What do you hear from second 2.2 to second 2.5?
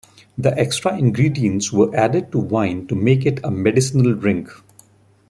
to